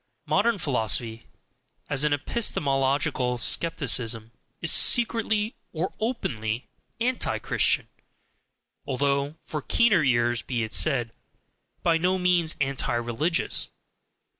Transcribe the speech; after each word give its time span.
Modern 0.25 0.57
philosophy, 0.57 1.27
as 1.87 2.03
epistemological 2.03 3.37
skepticism, 3.37 4.31
is 4.59 4.71
secretly 4.71 5.53
or 5.73 5.93
openly 5.99 6.67
ANTI 6.99 7.37
CHRISTIAN, 7.37 7.87
although 8.87 9.35
(for 9.45 9.61
keener 9.61 10.03
ears, 10.03 10.41
be 10.41 10.63
it 10.63 10.73
said) 10.73 11.13
by 11.83 11.99
no 11.99 12.17
means 12.17 12.55
anti 12.59 12.95
religious. 12.95 13.69